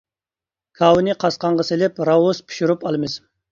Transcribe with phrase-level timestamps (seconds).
[0.79, 3.23] كاۋىنى قاسقانغا سېلىپ راۋرۇس پىشۇرۇپ ئالىمىز.